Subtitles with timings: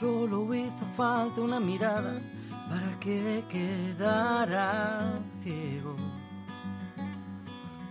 [0.00, 2.22] Solo hizo falta una mirada
[2.70, 5.94] para que quedara ciego.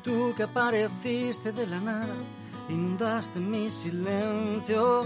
[0.04, 2.16] Tú que apareciste de la nada,
[2.68, 5.06] inundaste mi silencio.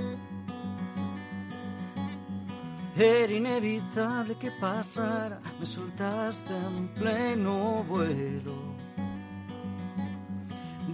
[2.96, 8.56] Era inevitable que pasara, me soltaste en pleno vuelo.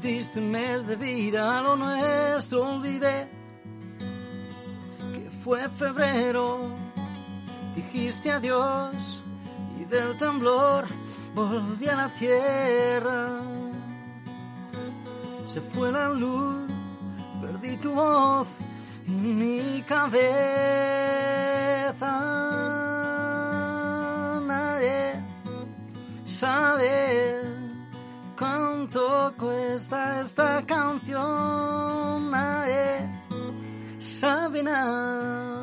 [0.02, 3.39] Diste un mes de vida a lo nuestro, olvidé
[5.50, 6.70] fue febrero.
[7.76, 9.24] Dijiste adiós
[9.80, 10.86] y del temblor
[11.34, 13.42] volví a la tierra.
[15.48, 16.70] Se fue la luz,
[17.42, 18.48] perdí tu voz
[19.08, 20.12] y mi cabeza.
[24.46, 25.20] Nadie
[26.26, 27.42] sabe
[28.38, 32.30] cuánto cuesta esta canción.
[32.30, 33.19] Nadie
[34.20, 35.56] sabe nada.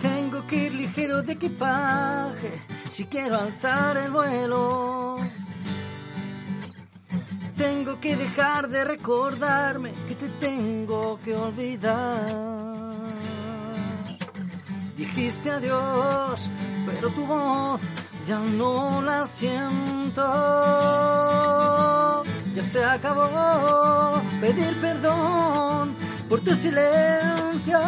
[0.00, 5.18] Tengo que ir ligero de equipaje si quiero alzar el vuelo.
[7.58, 12.26] Tengo que dejar de recordarme que te tengo que olvidar.
[14.96, 16.48] Dijiste adiós,
[16.86, 17.80] pero tu voz
[18.26, 20.22] ya no la siento.
[22.54, 25.94] Ya se acabó pedir perdón
[26.28, 27.80] por tu silencio.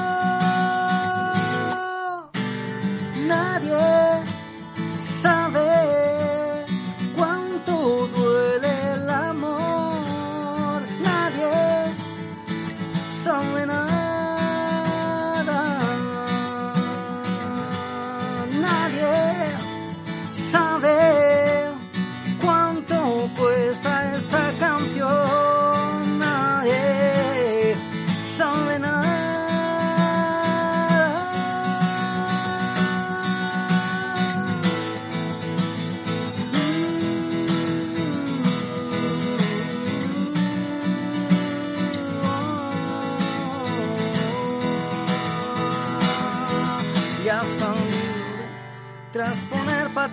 [3.26, 4.33] Nadie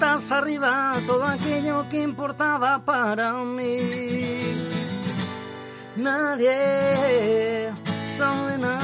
[0.01, 4.57] patas arriba todo aquello que importaba para mí.
[5.95, 7.71] Nadie
[8.17, 8.80] sabe nada.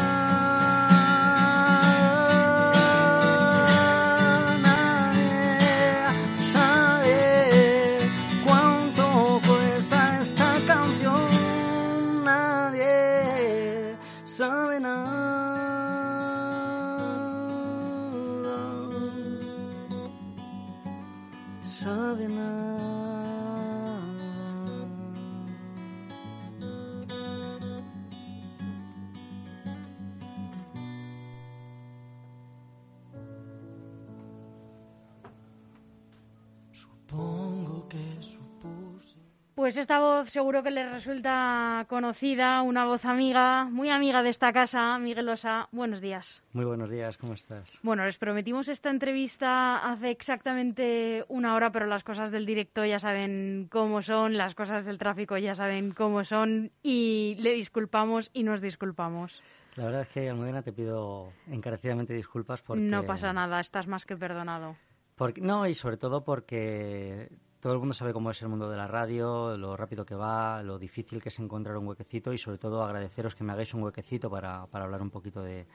[39.67, 44.53] Pues esta voz seguro que les resulta conocida, una voz amiga, muy amiga de esta
[44.53, 45.67] casa, Miguel Osa.
[45.73, 46.41] Buenos días.
[46.53, 47.77] Muy buenos días, ¿cómo estás?
[47.83, 52.97] Bueno, les prometimos esta entrevista hace exactamente una hora, pero las cosas del directo ya
[52.97, 58.43] saben cómo son, las cosas del tráfico ya saben cómo son y le disculpamos y
[58.43, 59.43] nos disculpamos.
[59.75, 62.83] La verdad es que, Almudena, te pido encarecidamente disculpas porque...
[62.83, 64.77] No pasa nada, estás más que perdonado.
[65.17, 67.27] Porque, no, y sobre todo porque
[67.59, 70.61] todo el mundo sabe cómo es el mundo de la radio, lo rápido que va,
[70.63, 73.83] lo difícil que es encontrar un huequecito y sobre todo agradeceros que me hagáis un
[73.83, 75.65] huequecito para, para hablar un poquito de,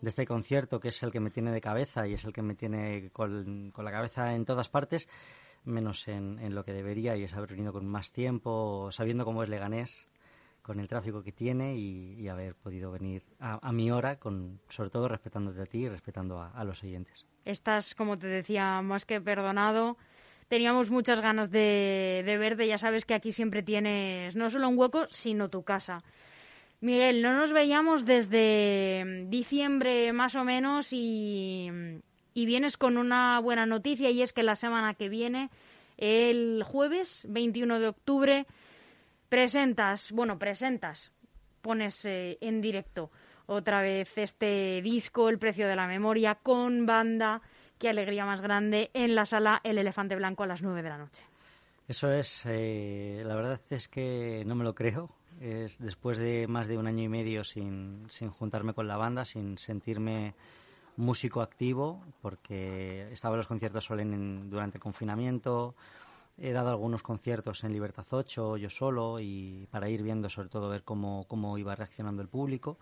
[0.00, 2.42] de este concierto que es el que me tiene de cabeza y es el que
[2.42, 5.08] me tiene con, con la cabeza en todas partes,
[5.64, 9.42] menos en, en, lo que debería y es haber venido con más tiempo, sabiendo cómo
[9.42, 10.06] es Leganés,
[10.62, 14.60] con el tráfico que tiene y, y haber podido venir a, a, mi hora, con,
[14.68, 17.26] sobre todo respetándote a ti y respetando a, a los oyentes.
[17.44, 19.98] Estás, como te decía, más que perdonado.
[20.48, 22.66] Teníamos muchas ganas de, de, verte.
[22.66, 26.02] Ya sabes que aquí siempre tienes no solo un hueco, sino tu casa.
[26.80, 31.68] Miguel, no nos veíamos desde diciembre más o menos y,
[32.34, 35.50] y vienes con una buena noticia y es que la semana que viene,
[35.96, 38.46] el jueves 21 de octubre,
[39.30, 41.12] presentas, bueno, presentas,
[41.62, 43.10] pones eh, en directo
[43.46, 47.42] otra vez este disco, El precio de la memoria, con banda.
[47.78, 50.98] Qué alegría más grande en la sala El Elefante Blanco a las 9 de la
[50.98, 51.22] noche.
[51.86, 55.10] Eso es, eh, la verdad es que no me lo creo.
[55.40, 59.24] Es después de más de un año y medio sin, sin juntarme con la banda,
[59.24, 60.34] sin sentirme
[60.96, 65.74] músico activo, porque estaba en los conciertos solo en, durante el confinamiento,
[66.38, 70.68] he dado algunos conciertos en Libertad 8, yo solo, y para ir viendo sobre todo
[70.68, 72.78] ver cómo, cómo iba reaccionando el público.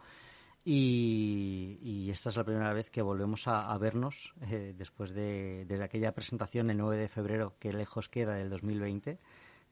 [0.64, 6.12] Y, esta es la primera vez que volvemos a, vernos eh, después de desde aquella
[6.12, 9.19] presentación el 9 de febrero que lejos queda del 2020,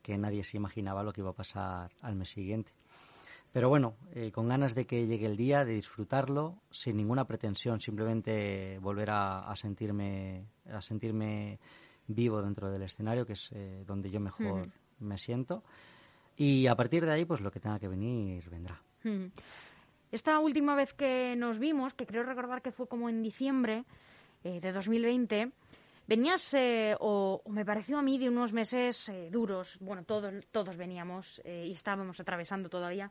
[0.02, 2.72] que nadie se imaginaba lo que iba a pasar al mes siguiente.
[3.52, 7.80] Pero bueno, eh, con ganas de que llegue el día, de disfrutarlo, sin ninguna pretensión,
[7.80, 11.58] simplemente volver a, sentirme a sentirme
[12.06, 14.68] vivo dentro del escenario, que es eh, donde yo mejor
[15.00, 15.62] me siento.
[16.36, 18.80] Y a partir de ahí, pues lo que tenga que venir vendrá.
[20.12, 23.84] Esta última vez que nos vimos, que creo recordar que fue como en diciembre
[24.44, 25.50] eh, de 2020,
[26.06, 26.56] venías,
[26.98, 29.78] o, me pareció a mí, de unos meses duros.
[29.80, 33.10] Bueno, todos, todos veníamos y estábamos atravesando todavía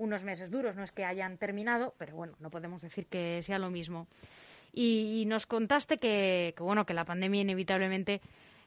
[0.00, 3.58] unos meses duros, no es que hayan terminado, pero bueno, no podemos decir que sea
[3.58, 4.08] lo mismo.
[4.72, 8.20] Y, nos contaste que, bueno, que la pandemia inevitablemente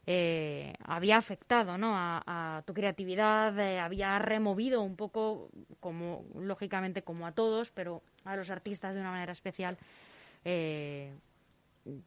[0.06, 1.94] eh, había afectado ¿no?
[1.96, 8.36] a, tu creatividad, eh, había removido un poco, como lógicamente como a todos, pero a
[8.36, 9.78] los artistas de una manera especial,
[10.44, 11.14] eh,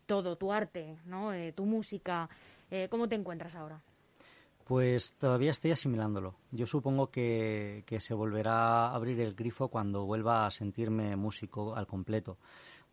[0.07, 1.31] todo tu arte, ¿no?
[1.55, 2.29] tu música.
[2.91, 3.81] ¿Cómo te encuentras ahora?
[4.67, 6.35] Pues todavía estoy asimilándolo.
[6.51, 11.87] Yo supongo que, se volverá a abrir el grifo cuando vuelva a sentirme músico al
[11.87, 12.37] completo.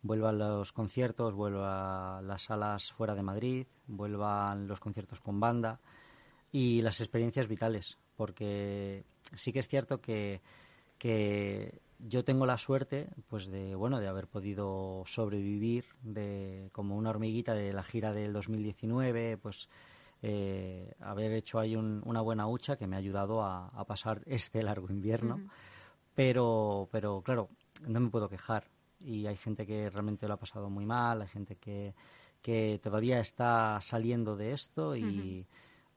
[0.04, 5.40] Vuelva a los conciertos, vuelva a las salas fuera de Madrid, vuelvan los conciertos con
[5.40, 5.80] banda
[6.52, 7.98] y las experiencias vitales.
[8.14, 9.04] Porque
[9.34, 10.42] sí que es cierto que,
[10.98, 17.10] que yo tengo la suerte pues de bueno de haber podido sobrevivir de como una
[17.10, 19.68] hormiguita de la gira del 2019 pues
[20.26, 24.88] eh, haber hecho ahí una buena hucha que me ha ayudado a, pasar este largo
[24.88, 25.38] invierno.
[26.14, 27.50] Pero, pero claro,
[27.86, 28.64] no me puedo quejar.
[29.04, 31.94] Y hay gente que realmente lo ha pasado muy mal, hay gente que,
[32.40, 35.46] que todavía está saliendo de esto y,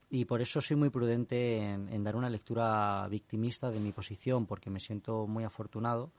[0.10, 4.70] y por eso soy muy prudente en, dar una lectura victimista de mi posición, porque
[4.70, 6.12] me siento muy afortunado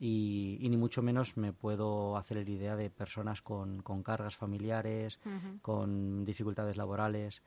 [0.00, 5.20] y, ni mucho menos me puedo hacer la idea de personas con, con cargas familiares,
[5.62, 7.42] con dificultades laborales.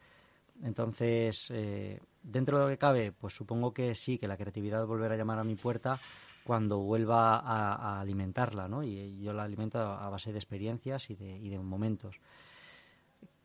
[0.64, 5.16] Entonces, eh, dentro de lo que cabe, pues supongo que sí, que la creatividad volverá
[5.16, 6.00] a llamar a mi puerta
[6.52, 8.84] cuando vuelva a, alimentarla, ¿no?
[8.84, 12.20] Y yo la alimento a, base de experiencias y de, y de momentos.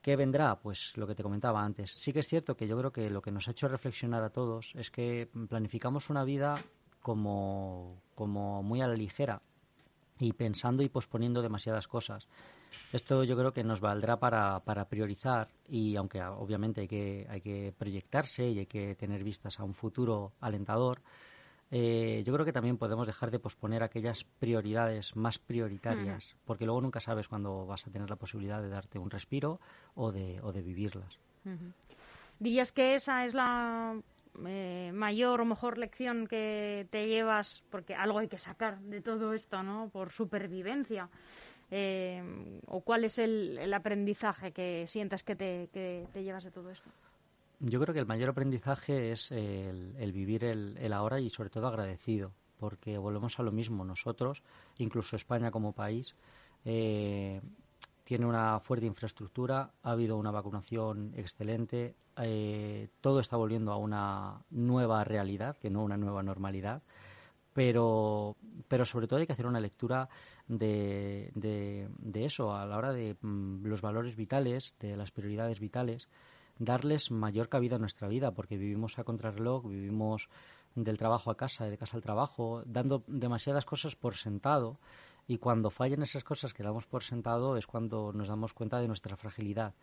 [0.02, 0.58] ¿Qué vendrá?
[0.58, 1.92] Pues lo que te comentaba antes.
[1.92, 4.30] Sí que es cierto que yo creo que lo que nos ha hecho reflexionar a
[4.30, 6.56] todos es que planificamos una vida
[7.00, 9.40] como, como muy a la ligera
[10.18, 12.26] y pensando y posponiendo demasiadas cosas.
[12.92, 18.50] Esto yo creo que nos valdrá para, priorizar y aunque obviamente que, hay que proyectarse
[18.50, 21.02] y hay que tener vistas a un futuro alentador,
[21.70, 26.80] eh, yo creo que también podemos dejar de posponer aquellas prioridades más prioritarias, porque luego
[26.80, 29.60] nunca sabes cuándo vas a tener la posibilidad de darte un respiro
[29.94, 31.18] o de, o de vivirlas.
[32.38, 33.96] ¿Dirías que esa es la
[34.46, 39.32] eh, mayor o mejor lección que te llevas, porque algo hay que sacar de todo
[39.32, 39.88] esto, ¿no?
[39.88, 41.08] Por supervivencia.
[41.70, 46.70] Eh, ¿O cuál es el, aprendizaje que sientas que te, que te, llevas de todo
[46.70, 46.88] esto?
[47.58, 52.32] Yo creo que el mayor aprendizaje es el, vivir el, ahora y sobre todo agradecido,
[52.58, 53.84] porque volvemos a lo mismo.
[53.84, 54.42] Nosotros,
[54.76, 56.14] incluso España como país,
[56.64, 57.40] eh,
[58.04, 64.44] tiene una fuerte infraestructura, ha habido una vacunación excelente, eh, todo está volviendo a una
[64.50, 66.82] nueva realidad, que no una nueva normalidad,
[67.52, 68.36] pero,
[68.68, 70.08] pero sobre todo hay que hacer una lectura
[70.46, 76.06] de, de, eso a la hora de mm, los valores vitales, de las prioridades vitales,
[76.58, 80.28] darles mayor cabida a nuestra vida, porque vivimos a contrarreloj, vivimos
[80.75, 84.78] del trabajo a casa, de casa al trabajo, dando demasiadas cosas por sentado
[85.26, 88.86] y cuando fallan esas cosas que damos por sentado es cuando nos damos cuenta de
[88.86, 89.75] nuestra fragilidad.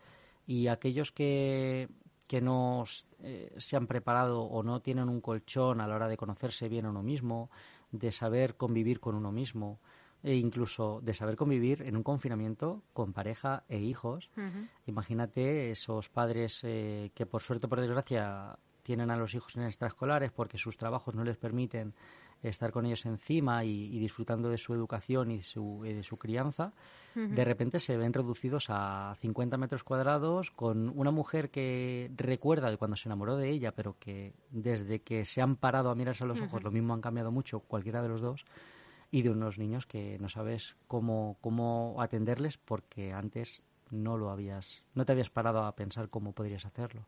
[0.48, 1.89] Y aquellos que,
[2.27, 2.86] que no
[3.22, 6.86] eh, se han preparado o no tienen un colchón a la hora de conocerse bien
[6.86, 7.50] a uno mismo,
[7.92, 9.80] de saber convivir con uno mismo,
[10.24, 14.30] e incluso de saber convivir en un confinamiento con pareja e hijos.
[14.88, 19.63] Imagínate esos padres eh, que por suerte o por desgracia tienen a los hijos en
[19.63, 21.94] extraescolares porque sus trabajos no les permiten
[22.42, 26.74] estar con ellos encima y, disfrutando de su educación y su, de su crianza,
[27.15, 32.77] de repente se ven reducidos a 50 metros cuadrados con una mujer que recuerda de
[32.77, 36.27] cuando se enamoró de ella, pero que desde que se han parado a mirarse a
[36.27, 38.46] los ojos, lo mismo han cambiado mucho, cualquiera de los dos,
[39.13, 44.82] y de unos niños que no sabes cómo, cómo atenderles porque antes no lo habías,
[44.96, 47.05] no te habías parado a pensar cómo podrías hacerlo.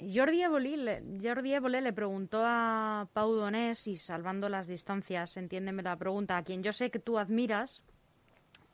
[0.00, 6.42] Jordi Évole, le preguntó a Pau Donés, y salvando las distancias, entiéndeme la pregunta, a
[6.42, 7.84] quien yo sé que tú admiras,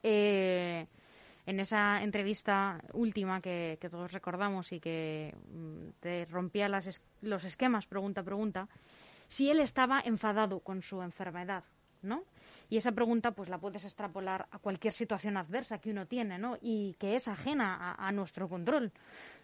[0.02, 0.86] eh,
[1.44, 7.86] en esa entrevista última que, todos recordamos y que mm, te rompía las los esquemas
[7.86, 8.68] pregunta a pregunta,
[9.32, 11.64] si él estaba enfadado con su enfermedad,
[12.02, 12.22] ¿no?
[12.68, 16.58] Y esa pregunta pues la puedes extrapolar a cualquier situación adversa que uno tiene, ¿no?
[16.60, 18.92] Y que es ajena a, nuestro control,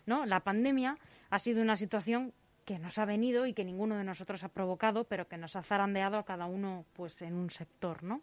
[0.05, 0.27] ¿no?
[0.27, 0.99] La pandemia
[1.31, 2.35] ha sido una situación
[2.67, 5.63] que nos ha venido y que ninguno de nosotros ha provocado, pero que nos ha
[5.63, 8.21] zarandeado a cada uno pues en un sector, ¿no?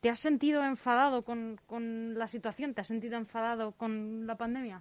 [0.00, 2.72] ¿Te has sentido enfadado con, con la situación?
[2.72, 4.80] ¿Te has sentido enfadado con la pandemia?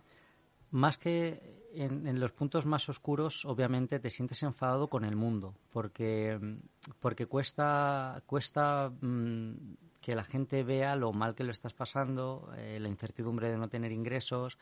[0.72, 6.40] Más que en, los puntos más oscuros, obviamente te sientes enfadado con el mundo, porque,
[7.00, 9.52] porque cuesta, cuesta mm,
[10.02, 13.68] que la gente vea lo mal que lo estás pasando, eh, la incertidumbre de no
[13.68, 14.58] tener ingresos,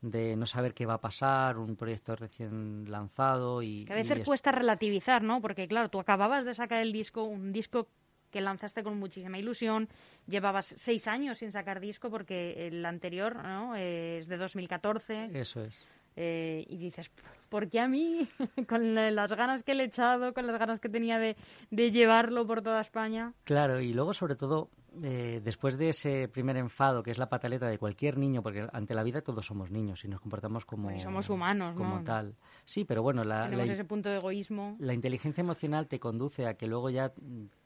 [0.00, 3.84] de no saber qué va a pasar, un proyecto recién lanzado y...
[3.84, 5.40] Que a veces cuesta relativizar, ¿no?
[5.40, 7.88] Porque claro, tú acababas de sacar el disco, un disco
[8.32, 9.88] que lanzaste con muchísima ilusión,
[10.26, 13.76] llevabas seis años sin sacar disco porque el anterior ¿no?
[13.76, 15.30] es de 2014.
[15.34, 15.86] Eso es.
[16.16, 17.10] Eh, y dices,
[17.48, 18.28] ¿por qué a mí?
[18.68, 21.36] con las ganas que le he echado, con las ganas que tenía de,
[21.70, 23.32] de llevarlo por toda España.
[23.44, 24.70] Claro, y luego sobre todo
[25.02, 28.94] eh, después de ese primer enfado, que es la pataleta de cualquier niño, porque ante
[28.94, 30.98] la vida todos somos niños y nos comportamos como...
[31.00, 32.36] somos humanos, Como tal.
[32.64, 34.76] Sí, pero bueno, la, ese punto de egoísmo.
[34.78, 37.12] La inteligencia emocional te conduce a que luego ya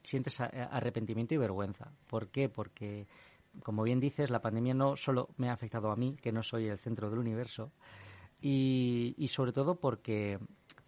[0.02, 1.90] sientes arrepentimiento y vergüenza.
[2.06, 2.48] ¿Por qué?
[2.48, 3.08] Porque,
[3.64, 6.68] como bien dices, la pandemia no solo me ha afectado a mí, que no soy
[6.68, 7.72] el centro del universo,
[8.48, 10.38] y, y sobre todo porque,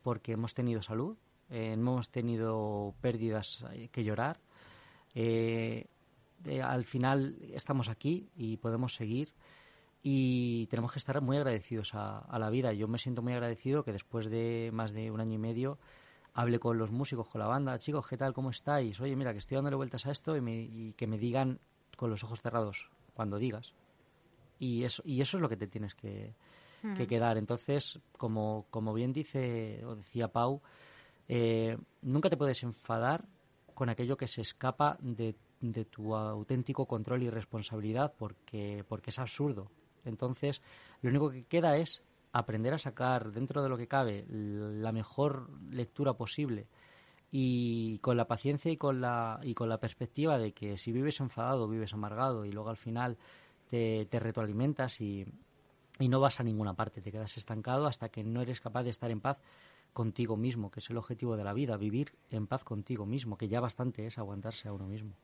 [0.04, 1.16] porque hemos tenido salud,
[1.50, 4.38] eh, hemos tenido pérdidas que llorar.
[5.12, 5.88] Eh,
[6.62, 9.34] al final estamos aquí y podemos seguir
[10.04, 12.72] y tenemos que estar muy agradecidos a, la vida.
[12.74, 15.78] Yo me siento muy agradecido que después de más de un año y medio
[16.34, 18.34] hable con los músicos, con la banda, chicos, ¿qué tal?
[18.34, 19.00] ¿Cómo estáis?
[19.00, 21.58] Oye, mira, que estoy dándole vueltas a esto y, que me digan
[21.96, 23.74] con los ojos cerrados cuando digas.
[24.60, 26.34] Y eso, y eso es lo que te tienes que,
[27.06, 27.38] quedar.
[27.38, 30.61] Entonces, como, como bien dice o decía Pau,
[31.28, 33.25] eh, nunca te puedes enfadar
[33.75, 39.18] con aquello que se escapa de de tu auténtico control y responsabilidad porque, porque es
[39.18, 39.70] absurdo.
[40.04, 40.62] Entonces,
[41.02, 45.50] lo único que queda es aprender a sacar dentro de lo que cabe la mejor
[45.70, 46.66] lectura posible
[47.30, 51.20] y con la paciencia y con la, y con la perspectiva de que si vives
[51.20, 53.18] enfadado, vives amargado y luego al final
[53.70, 55.26] te, te retroalimentas y,
[55.98, 58.90] y no vas a ninguna parte, te quedas estancado hasta que no eres capaz de
[58.90, 59.38] estar en paz
[59.92, 63.48] contigo mismo, que es el objetivo de la vida, vivir en paz contigo mismo, que
[63.48, 65.14] ya bastante es aguantarse a uno mismo.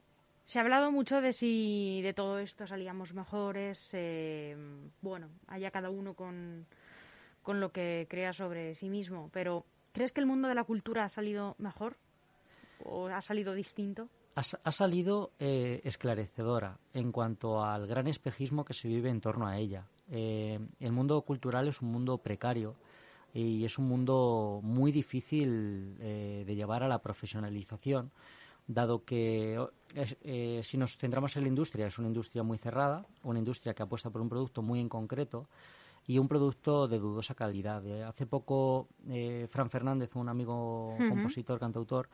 [0.45, 3.91] Se ha hablado mucho de si de todo esto salíamos mejores.
[3.95, 4.57] Eh,
[5.01, 6.67] bueno, allá cada uno con,
[7.43, 9.31] con lo que crea sobre sí mismo.
[9.33, 11.97] Pero, ¿crees que el mundo de la cultura ha salido mejor?
[12.85, 14.11] ¿O ha salido distinto?
[14.37, 19.59] Ha, salido eh, esclarecedora en cuanto al gran espejismo que se vive en torno a
[19.59, 19.87] ella.
[20.11, 22.75] Eh, el mundo cultural es un mundo precario
[23.33, 28.11] y es un mundo muy difícil de llevar a la profesionalización
[28.67, 29.59] dado que
[29.95, 33.83] eh, si nos centramos en la industria, es una industria muy cerrada, una industria que
[33.83, 35.47] apuesta por un producto muy en concreto
[36.07, 37.85] y un producto de dudosa calidad.
[37.87, 42.09] Eh, hace poco, eh, Fran Fernández, un amigo compositor, cantautor,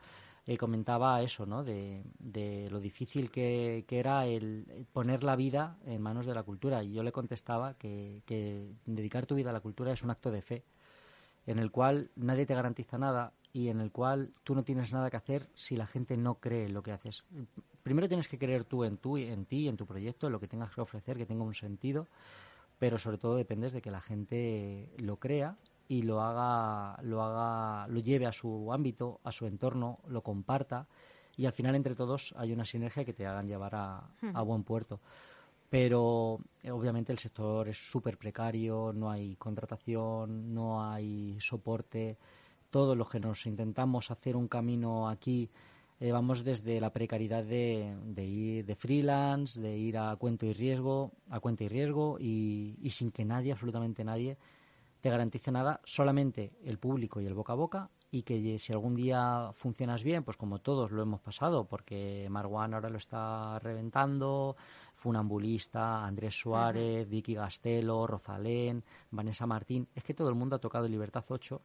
[0.57, 1.63] comentaba eso, ¿no?
[1.63, 2.03] De,
[2.69, 6.83] lo difícil que, era el poner la vida en manos de la cultura.
[6.83, 10.31] Y yo le contestaba que, que dedicar tu vida a la cultura es un acto
[10.31, 10.63] de fe,
[11.45, 15.09] en el cual nadie te garantiza nada y en el cual tú no tienes nada
[15.09, 17.23] que hacer si la gente no cree en lo que haces.
[17.83, 20.47] Primero tienes que creer tú en, tú, en ti, en tu proyecto, en lo que
[20.47, 22.07] tengas que ofrecer, que tenga un sentido,
[22.79, 25.57] pero sobre todo dependes de que la gente lo crea
[25.91, 30.87] y lo haga, lo haga, lo lleve a su ámbito, a su entorno, lo comparta
[31.35, 34.01] y al final entre todos hay una sinergia que te hagan llevar a,
[34.33, 35.01] a buen puerto.
[35.69, 42.17] Pero eh, obviamente el sector es súper precario, no hay contratación, no hay soporte,
[42.69, 45.49] todo lo que nos intentamos hacer un camino aquí,
[45.99, 47.93] eh, vamos desde la precariedad de,
[48.25, 53.11] ir de freelance, de ir a cuento y riesgo, a cuenta y riesgo y, sin
[53.11, 54.37] que nadie, absolutamente nadie,
[55.01, 58.93] te garantice nada, solamente el público y el boca a boca y que si algún
[58.93, 64.57] día funcionas bien, pues como todos lo hemos pasado, porque Marwan ahora lo está reventando,
[64.95, 70.87] Funambulista, Andrés Suárez, Vicky Gastelo, Rosalén, Vanessa Martín, es que todo el mundo ha tocado
[70.87, 71.61] Libertad 8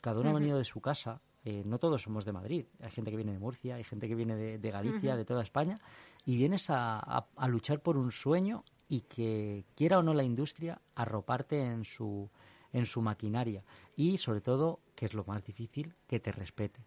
[0.00, 1.20] cada uno ha venido de su casa.
[1.44, 2.66] Eh, no todos somos de Madrid.
[2.80, 5.80] Hay gente que viene de Murcia, hay gente que viene de, Galicia, de toda España.
[6.24, 11.60] Y vienes a, luchar por un sueño y que, quiera o no la industria, arroparte
[11.60, 12.30] en su,
[12.72, 13.62] en su maquinaria.
[13.96, 16.80] Y sobre todo, que es lo más difícil, que te respete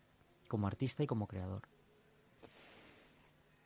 [0.47, 1.61] como artista y como creador.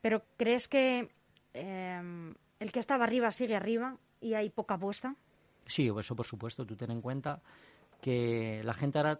[0.01, 1.09] Pero ¿crees que
[1.53, 5.15] em, el que estaba arriba sigue arriba y hay poca apuesta.
[5.65, 6.65] Sí, eso por supuesto.
[6.65, 7.41] Tú ten en cuenta
[8.01, 9.19] que la gente ahora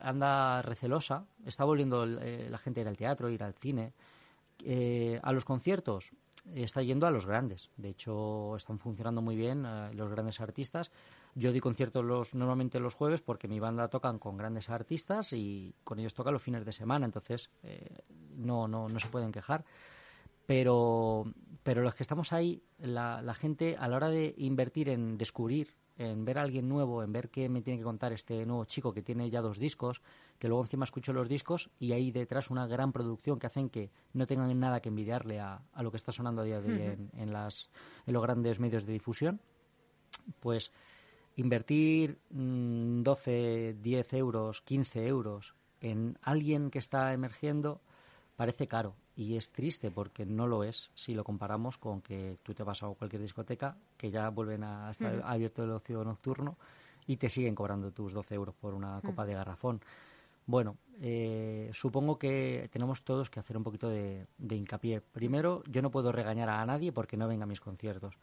[0.00, 3.92] anda recelosa, está volviendo eh, la gente a ir al teatro, ir al cine,
[4.64, 6.12] eh, a los conciertos,
[6.54, 7.70] está yendo a los grandes.
[7.76, 10.90] De hecho, están funcionando muy bien eh, los grandes artistas.
[11.36, 15.74] Yo di conciertos los, normalmente los jueves porque mi banda tocan con grandes artistas y
[15.84, 17.50] con ellos toca los fines de semana, entonces
[18.36, 19.64] no, no, no se pueden quejar.
[20.46, 21.24] Pero,
[21.62, 25.76] pero los que estamos ahí, la, la gente a la hora de invertir en descubrir
[25.98, 28.92] en ver a alguien nuevo, en ver qué me tiene que contar este nuevo chico
[28.92, 30.02] que tiene ya dos discos,
[30.38, 33.90] que luego encima escucho los discos y hay detrás una gran producción que hacen que
[34.12, 37.32] no tengan nada que envidiarle a, lo que está sonando a día de hoy en,
[37.32, 37.70] las,
[38.06, 39.40] en los grandes medios de difusión,
[40.40, 40.70] pues
[41.36, 47.80] invertir 12, mm, 10 euros, 15 euros en alguien que está emergiendo
[48.36, 52.54] parece caro y es triste porque no lo es si lo comparamos con que tú
[52.54, 56.56] te vas a cualquier discoteca que ya vuelven a estar abierto el ocio nocturno
[57.06, 59.80] y te siguen cobrando tus 12 euros por una copa de garrafón.
[60.46, 65.00] Bueno, eh, supongo que tenemos todos que hacer un poquito de, hincapié.
[65.00, 68.14] Primero, yo no puedo regañar a nadie porque no venga a mis conciertos.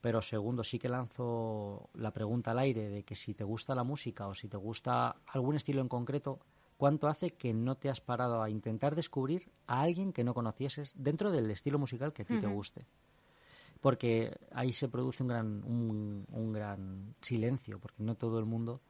[0.00, 3.82] Pero segundo, sí que lanzo la pregunta al aire de que si te gusta la
[3.82, 6.40] música o si te gusta algún estilo en concreto,
[6.76, 10.92] ¿Cuánto hace que no te has parado a intentar descubrir a alguien que no conocieses
[10.94, 12.86] dentro del estilo musical que a ti te guste?
[13.80, 18.82] Porque ahí se produce un gran, un, gran silencio, porque no todo el mundo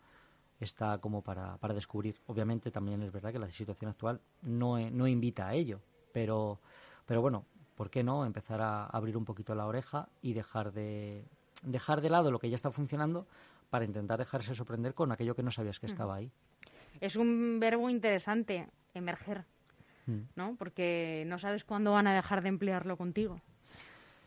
[0.59, 2.21] está como para, para, descubrir.
[2.27, 5.81] Obviamente también es verdad que la situación actual no, no invita a ello,
[6.13, 6.61] pero,
[7.05, 7.45] pero bueno,
[7.77, 11.25] ¿por qué no empezar a abrir un poquito la oreja y dejar de,
[11.63, 13.27] dejar de lado lo que ya está funcionando
[13.71, 16.31] para intentar dejarse sorprender con aquello que no sabías que estaba ahí?
[17.01, 19.45] es un verbo interesante, emerger,
[20.07, 20.21] mm.
[20.35, 20.57] ¿no?
[20.57, 23.41] Porque no sabes cuándo van a dejar de emplearlo contigo.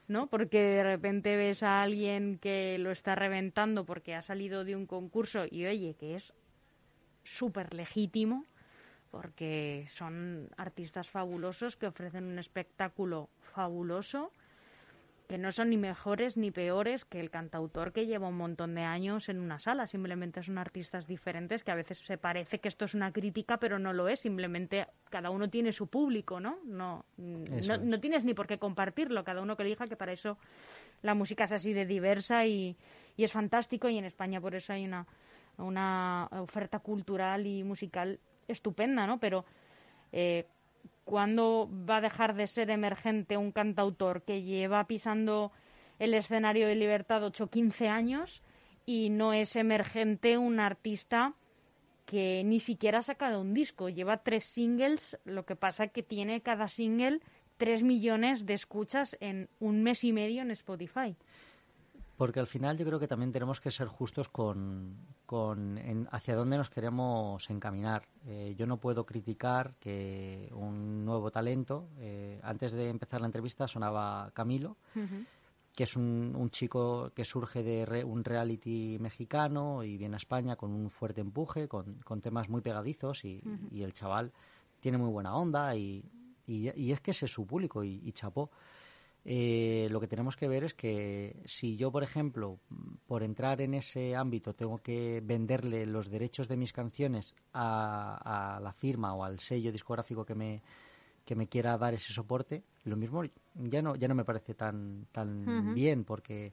[0.08, 0.26] ¿no?
[0.28, 4.88] Porque de repente ves a alguien que lo está reventando porque ha salido de un
[4.88, 6.34] concurso y oye, que es
[7.24, 8.46] súper legítimo,
[9.12, 14.32] porque son artistas fabulosos que ofrecen un espectáculo fabuloso
[15.30, 18.82] que no son ni mejores ni peores que el cantautor que lleva un montón de
[18.82, 19.86] años en una sala.
[19.86, 23.78] Simplemente son artistas diferentes que a veces se parece que esto es una crítica, pero
[23.78, 24.22] no lo es.
[24.22, 26.58] Simplemente cada uno tiene su público, ¿no?
[26.66, 29.24] No, no, tienes ni por qué compartirlo.
[29.24, 30.40] Cada uno que elija que para eso
[31.04, 32.76] la música es así de diversa y,
[33.16, 33.88] y es fantástico.
[33.88, 35.06] Y en España por eso hay una,
[35.58, 38.20] una oferta cultural y musical
[38.50, 39.20] estupenda, ¿no?
[39.20, 39.46] Pero
[40.12, 40.46] eh,
[41.10, 45.52] ¿Cuándo va a dejar de ser emergente un cantautor que lleva pisando
[45.98, 48.44] el escenario de Libertad 8 o 15 años
[48.86, 51.34] y no es emergente un artista
[52.06, 53.90] que ni siquiera ha sacado un disco?
[53.90, 57.22] Lleva tres singles, lo que pasa que tiene cada single
[57.58, 61.16] tres millones de escuchas en un mes y medio en Spotify.
[62.20, 64.98] Porque al final yo creo que también tenemos que ser justos con,
[66.12, 68.10] hacia dónde nos queremos encaminar.
[68.26, 73.70] Eh, yo no puedo criticar que un nuevo talento, eh, antes de empezar la entrevista
[73.70, 74.76] sonaba Camilo,
[75.74, 80.74] que es un, chico que surge de un reality mexicano y viene a España con
[80.74, 84.34] un fuerte empuje, con, temas muy pegadizos y, el chaval
[84.82, 86.04] tiene muy buena onda y,
[86.46, 88.52] es que ese es su público y, y chapó.
[89.32, 92.58] Eh, lo que tenemos que ver es que si yo, por ejemplo,
[93.06, 98.74] por entrar en ese ámbito tengo que venderle los derechos de mis canciones a, la
[98.74, 100.64] firma o al sello discográfico que me,
[101.26, 103.22] que me quiera dar ese soporte, lo mismo
[103.54, 106.52] ya no, ya no me parece tan, tan bien porque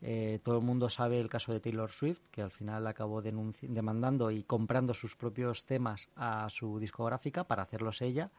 [0.00, 4.32] eh, todo el mundo sabe el caso de Taylor Swift, que al final acabó demandando
[4.32, 8.32] y comprando sus propios temas a su discográfica para hacerlos ella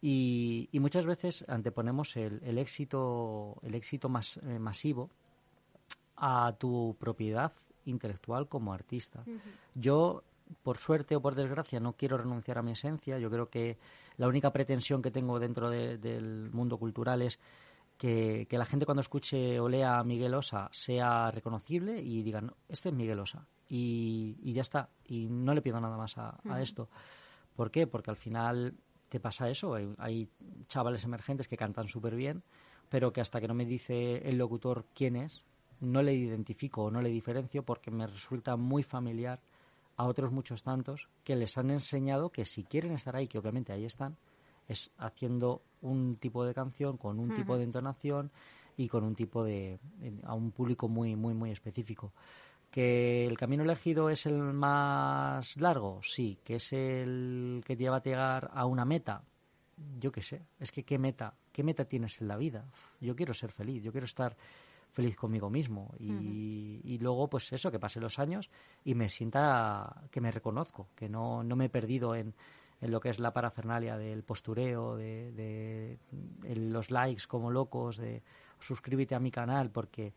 [0.00, 5.10] y, muchas veces anteponemos el, el éxito, el éxito más eh, masivo
[6.16, 7.52] a tu propiedad
[7.84, 9.24] intelectual como artista.
[9.74, 10.22] Yo,
[10.62, 13.18] por suerte o por desgracia, no quiero renunciar a mi esencia.
[13.18, 13.78] Yo creo que
[14.16, 17.38] la única pretensión que tengo dentro del mundo cultural es
[17.96, 22.90] que, la gente cuando escuche o lea a Miguel Osa sea reconocible y digan, este
[22.90, 23.46] es Miguel Osa.
[23.68, 24.90] Y, ya está.
[25.06, 26.88] Y no le pido nada más a, a esto.
[27.56, 27.86] ¿Por qué?
[27.86, 28.74] Porque al final
[29.08, 29.74] te pasa eso.
[29.98, 30.28] Hay,
[30.68, 32.42] chavales emergentes que cantan súper bien,
[32.88, 35.44] pero que hasta que no me dice el locutor quién es,
[35.80, 39.40] no le identifico o no le diferencio porque me resulta muy familiar
[39.96, 43.72] a otros muchos tantos que les han enseñado que si quieren estar ahí, que obviamente
[43.72, 44.16] ahí están,
[44.68, 48.30] es haciendo un tipo de canción con un tipo de entonación
[48.76, 49.80] y con un tipo de
[50.22, 52.12] a un público muy muy muy específico.
[52.70, 56.00] ¿Que el camino elegido es el más largo?
[56.02, 56.38] Sí.
[56.44, 59.22] ¿Que es el que te lleva a llegar a una meta?
[59.98, 60.42] Yo qué sé.
[60.58, 62.66] Es que qué meta, qué meta tienes en la vida.
[63.00, 64.36] Yo quiero ser feliz, yo quiero estar
[64.92, 65.94] feliz conmigo mismo.
[65.98, 68.50] Y, y, luego, pues eso, que pasen los años
[68.84, 72.34] y me sienta que me reconozco, que no, no me he perdido en,
[72.80, 78.22] en lo que es la parafernalia del postureo, de, de, los likes como locos, de
[78.58, 80.14] suscríbete a mi canal, porque,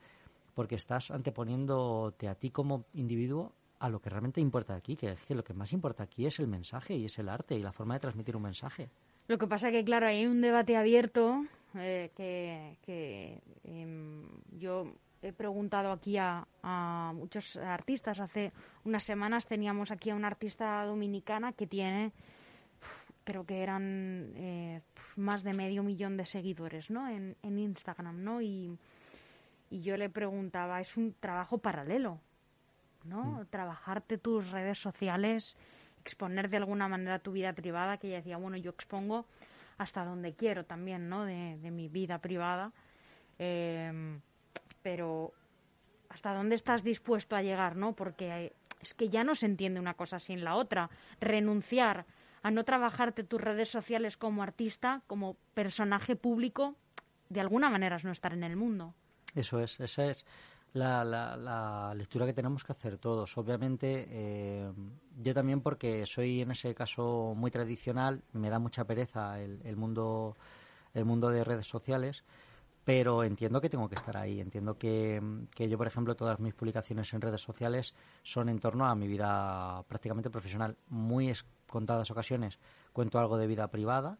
[0.53, 5.25] porque estás anteponiéndote a ti como individuo a lo que realmente importa aquí, que es
[5.25, 7.71] que lo que más importa aquí es el mensaje y es el arte y la
[7.71, 8.89] forma de transmitir un mensaje.
[9.27, 14.27] Lo que pasa que, claro, hay un debate abierto eh, que, em,
[14.59, 16.45] yo he preguntado aquí a,
[17.15, 18.19] muchos artistas.
[18.19, 18.51] Hace
[18.83, 22.11] unas semanas teníamos aquí a una artista dominicana que tiene,
[23.23, 24.81] creo que eran eh,
[25.15, 27.07] más de medio millón de seguidores ¿no?
[27.09, 28.23] en, Instagram.
[28.23, 28.41] ¿no?
[28.41, 28.77] Y,
[29.71, 32.19] y yo le preguntaba, es un trabajo paralelo,
[33.05, 33.23] ¿no?
[33.23, 33.45] Mm.
[33.47, 35.57] Trabajarte tus redes sociales
[36.01, 39.25] exponer de alguna manera tu vida privada, que ella decía, bueno, yo expongo
[39.77, 41.25] hasta donde quiero también, ¿no?
[41.25, 42.71] De, mi vida privada.
[43.39, 44.19] Em,
[44.83, 45.31] pero
[46.09, 47.93] hasta dónde estás dispuesto a llegar, ¿no?
[47.93, 50.89] Porque es que ya no se entiende una cosa sin la otra.
[51.19, 52.05] Renunciar
[52.43, 56.75] a no trabajarte tus redes sociales como artista, como personaje público,
[57.29, 58.93] de alguna manera es no estar en el mundo.
[59.35, 60.25] Eso es, esa es
[60.73, 63.37] la, la, lectura que tenemos que hacer todos.
[63.37, 64.71] Obviamente, eh,
[65.19, 70.35] yo también porque soy en ese caso muy tradicional, me da mucha pereza el, mundo
[70.93, 72.23] el mundo de redes sociales,
[72.83, 74.39] pero entiendo que tengo que estar ahí.
[74.39, 75.21] Entiendo que,
[75.55, 79.07] que yo, por ejemplo, todas mis publicaciones en redes sociales son en torno a mi
[79.07, 80.77] vida prácticamente profesional.
[80.89, 81.33] Muy
[81.67, 82.59] contadas ocasiones
[82.93, 84.17] cuento algo de vida privada,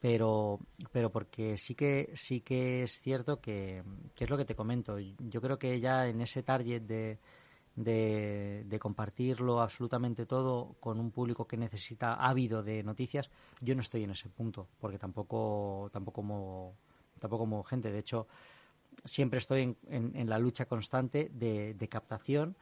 [0.00, 0.58] pero
[0.92, 3.82] pero porque sí que sí que es cierto que,
[4.14, 4.98] que, es lo que te comento.
[4.98, 7.18] Yo creo que ya en ese target de,
[7.76, 14.04] de, compartirlo absolutamente todo con un público que necesita ávido de noticias yo no estoy
[14.04, 16.74] en ese punto porque tampoco tampoco como
[17.20, 17.92] tampoco como gente.
[17.92, 18.26] De hecho
[19.04, 22.56] siempre estoy en, en, en la lucha constante de, de captación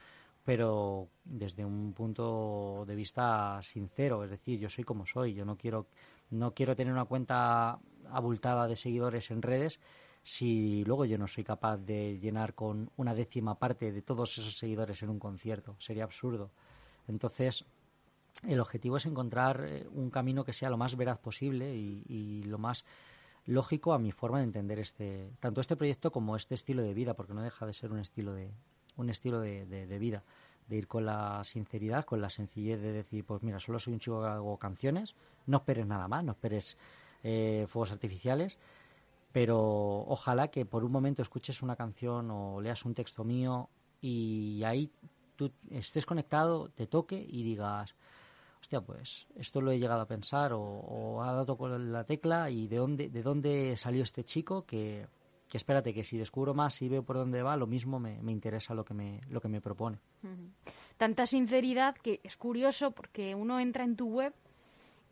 [0.45, 5.59] pero desde un punto de vista sincero, es decir, yo soy como soy, yo no
[5.59, 5.89] quiero
[6.31, 7.79] no quiero tener una cuenta
[8.11, 9.81] abultada de seguidores en redes
[10.23, 14.59] si luego yo no soy capaz de llenar con una décima parte de todos esos
[14.59, 15.75] seguidores en un concierto.
[15.79, 16.51] Sería absurdo.
[17.07, 17.65] Entonces,
[18.47, 22.59] el objetivo es encontrar eh, un camino que sea lo más veraz posible y, lo
[22.59, 22.85] más
[23.47, 27.15] lógico a mi forma de entender este tanto este proyecto como este estilo de vida,
[27.15, 28.53] porque no deja de ser un estilo de
[28.97, 30.25] un estilo de vida
[30.69, 34.01] de ir con la sinceridad, con la sencillez de decir, pues mira, solo soy un
[34.01, 35.15] chico que hago canciones,
[35.47, 36.77] no esperes nada más, no esperes
[37.23, 38.59] eh, fuegos artificiales,
[39.33, 39.59] pero
[40.07, 43.69] ojalá que por un momento escuches una canción o leas un texto mío
[44.01, 44.91] y ahí
[45.37, 47.95] tú estés conectado, te toque y digas,
[48.61, 52.69] hostia, pues esto lo he llegado a pensar o, ha dado con la tecla y
[52.69, 55.07] de dónde, de dónde salió este chico que,
[55.49, 58.33] que espérate que si descubro más y veo por dónde va, lo mismo me, me
[58.33, 59.99] interesa lo que me, lo que me propone.
[60.99, 64.35] Tanta sinceridad que es curioso porque uno entra en tu web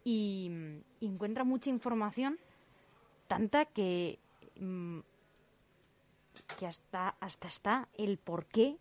[0.04, 0.50] y,
[1.00, 2.38] encuentra mucha información,
[3.26, 4.18] tanta que,
[4.60, 4.98] mm,
[6.58, 8.76] que hasta, hasta está el porqué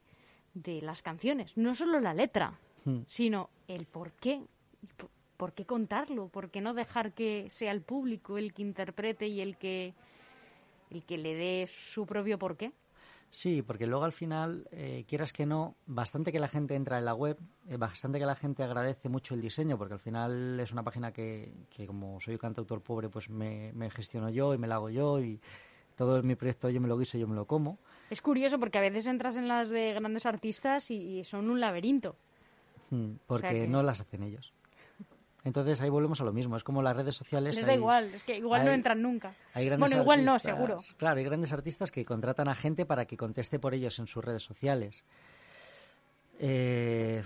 [0.54, 1.56] de las canciones.
[1.56, 3.02] No solo la letra, hmm.
[3.08, 4.42] sino el porqué.
[5.38, 6.28] ¿Por qué contarlo?
[6.28, 9.94] ¿Por qué no dejar que sea el público el que interprete y el que
[10.96, 12.72] y que le dé su propio porqué.
[13.30, 17.06] Sí, porque luego al final, eh, quieras que no, bastante que la gente entra en
[17.06, 20.72] la web, eh, bastante que la gente agradece mucho el diseño, porque al final es
[20.72, 24.68] una página que, que como soy un cantautor pobre, pues me, gestiono yo y me
[24.68, 25.42] la hago yo y
[25.98, 27.78] todo mi proyecto yo me lo guiso, yo me lo como.
[28.10, 32.16] Es curioso porque a veces entras en las de grandes artistas y, son un laberinto.
[32.90, 34.54] Hmm, porque no las hacen ellos.
[35.46, 37.56] Entonces ahí volvemos a lo mismo, es como las redes sociales.
[37.56, 39.36] Les da igual, es que igual no entran nunca.
[39.54, 40.80] bueno, igual no, seguro.
[40.98, 44.26] Claro, hay grandes artistas que contratan a gente para que conteste por ellos en sus
[44.26, 45.04] redes sociales.
[46.40, 47.22] Eh,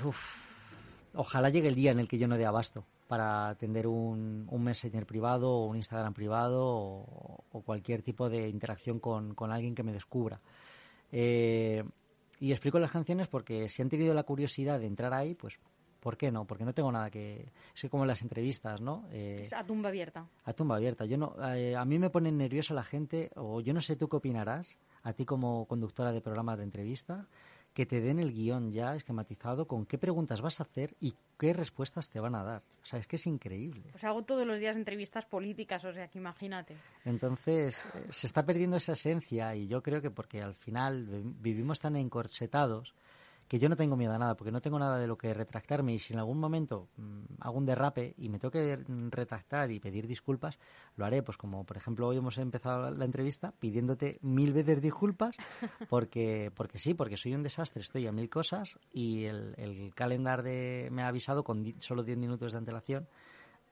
[1.16, 4.64] ojalá llegue el día en el que yo no dé abasto para atender un, un
[4.64, 9.84] Messenger privado o un Instagram privado o, cualquier tipo de interacción con, con alguien que
[9.84, 10.42] me descubra.
[11.14, 11.86] Eh,
[12.42, 15.58] y explico las canciones porque si han tenido la curiosidad de entrar ahí, pues
[16.00, 16.46] ¿Por qué no?
[16.46, 17.52] Porque no tengo nada que...
[17.76, 19.06] Es como en las entrevistas, ¿no?
[19.12, 20.26] Eh, a tumba abierta.
[20.46, 21.06] A tumba abierta.
[21.06, 24.08] Yo no, eh, a mí me pone nervioso la gente, o yo no sé tú
[24.08, 27.28] qué opinarás, a ti como conductora de programas de entrevista,
[27.74, 31.54] que te den el guion ya esquematizado con qué preguntas vas a hacer y qué
[31.54, 32.62] respuestas te van a dar.
[32.82, 33.84] O sea, es que es increíble.
[33.92, 36.76] Pues hago todos los días entrevistas políticas, o sea, que imagínate.
[37.06, 41.80] Entonces, eh, se está perdiendo esa esencia y yo creo que porque al final vivimos
[41.80, 42.94] tan encorsetados
[43.50, 45.94] que yo no tengo miedo a nada, porque no tengo nada de lo que retractarme
[45.94, 48.78] y si en algún momento mm, hago un derrape y me tengo que
[49.10, 50.60] retractar y pedir disculpas,
[50.96, 55.36] lo haré, pues como por ejemplo hoy hemos empezado la entrevista pidiéndote mil veces disculpas,
[55.90, 60.44] porque, porque sí, porque soy un desastre, estoy a mil cosas y el, el calendar
[60.44, 63.08] de, me ha avisado con solo 10 minutos de antelación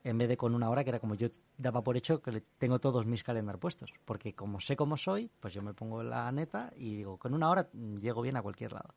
[0.04, 2.80] en vez de con una hora, que era como yo daba por hecho que tengo
[2.80, 3.94] todos mis calendar puestos.
[4.06, 7.50] Porque como sé cómo soy, pues yo me pongo la neta y digo, con una
[7.50, 7.68] hora
[8.00, 8.94] llego bien a cualquier lado.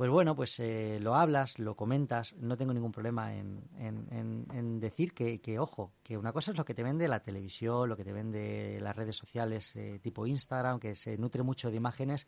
[0.00, 5.12] Pues bueno, pues eh, lo hablas, lo comentas, no tengo ningún problema en, en, decir
[5.12, 8.04] que, que, ojo, que una cosa es lo que te vende la televisión, lo que
[8.04, 12.26] te vende las redes sociales eh, tipo Instagram, que se nutre mucho de imágenes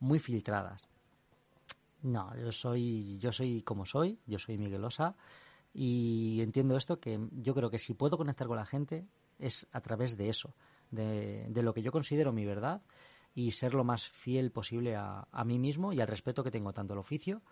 [0.00, 0.86] muy filtradas.
[2.02, 5.16] No, yo soy, yo soy como soy, yo soy Miguelosa
[5.72, 9.06] y entiendo esto que yo creo que si puedo conectar con la gente
[9.38, 10.52] es a través de eso,
[10.90, 12.82] de, de lo que yo considero mi verdad
[13.34, 16.72] y ser lo más fiel posible a, a, mí mismo y al respeto que tengo
[16.72, 17.42] tanto al oficio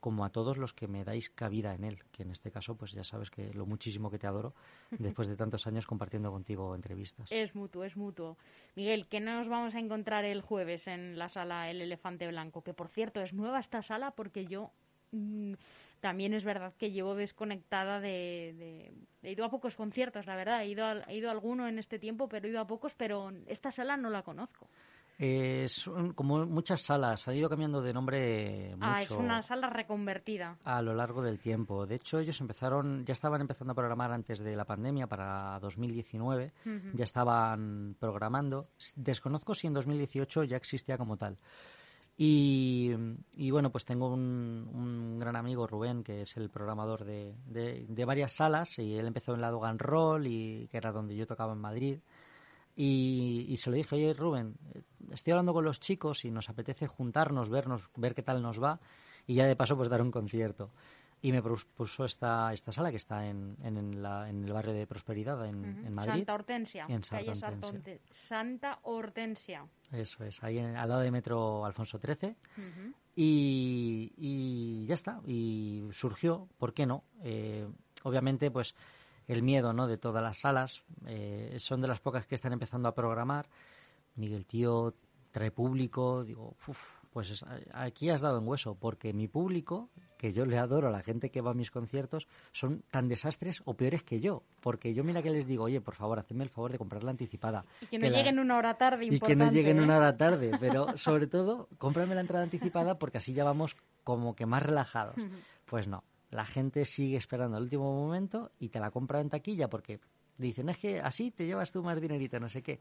[0.00, 2.92] como a todos los que me dais cabida en él, que en este caso pues
[2.92, 4.54] ya sabes que lo muchísimo que te adoro
[4.90, 7.30] después de tantos años compartiendo contigo entrevistas.
[7.32, 8.36] Es mutuo, es mutuo.
[8.74, 12.62] Miguel, ¿qué nos vamos a encontrar el jueves en la sala El Elefante Blanco?
[12.62, 14.70] Que por cierto es nueva esta sala porque yo...
[15.12, 15.54] Mmm,
[16.00, 20.62] también es verdad que llevo desconectada de, He ido a pocos conciertos, la verdad.
[20.62, 22.94] He ido, a, he ido a alguno en este tiempo, pero he ido a pocos,
[22.94, 24.68] pero esta sala no la conozco.
[25.18, 28.86] Es como muchas salas, ha ido cambiando de nombre mucho.
[28.86, 30.58] Ah, es una sala reconvertida.
[30.64, 31.86] A lo largo del tiempo.
[31.86, 36.52] De hecho, ellos empezaron, ya estaban empezando a programar antes de la pandemia para 2019,
[36.92, 38.68] ya estaban programando.
[38.94, 41.38] Desconozco si en 2018 ya existía como tal.
[42.18, 42.94] Y,
[43.50, 48.78] bueno, pues tengo un, gran amigo, Rubén, que es el programador de, de, varias salas,
[48.78, 51.98] y él empezó en la Dogan Roll, y, que era donde yo tocaba en Madrid.
[52.76, 54.54] Y, y, se lo dije, oye Rubén,
[55.10, 58.80] estoy hablando con los chicos y nos apetece juntarnos, vernos, ver qué tal nos va,
[59.26, 60.70] y ya de paso pues dar un concierto
[61.22, 65.92] y me propuso esta, esta sala que está en, en, el barrio de Prosperidad en,
[65.94, 66.12] Madrid.
[66.12, 66.86] Santa Hortensia.
[66.88, 67.98] En Santa, Hortensia.
[68.10, 69.66] Santa Hortensia.
[69.90, 72.36] Eso es, ahí al lado de Metro Alfonso XIII.
[73.16, 77.02] y, y, ya está, y surgió, ¿por qué no?
[77.22, 77.66] Eh,
[78.02, 78.74] obviamente, pues
[79.26, 79.86] el miedo ¿no?
[79.86, 83.48] de todas las salas, eh, son de las pocas que están empezando a programar.
[84.14, 84.94] Miguel Tío
[85.30, 90.44] trae público, digo, uff, pues aquí has dado en hueso, porque mi público, que yo
[90.44, 94.02] le adoro a la gente que va a mis conciertos, son tan desastres o peores
[94.02, 94.42] que yo.
[94.60, 97.64] Porque yo mira que les digo, oye, por favor, hacedme el favor de comprarla anticipada.
[97.80, 99.96] Y que no lleguen una hora tarde, Y que no lleguen una ¿eh?
[99.96, 104.44] hora tarde, pero sobre todo, cómprame la entrada anticipada porque así ya vamos como que
[104.44, 105.16] más relajados.
[105.66, 106.04] Pues no,
[106.36, 110.00] la gente sigue esperando el último momento y te la compra en taquilla porque
[110.38, 112.78] dicen, es que así te llevas tú más dinerito, no sé qué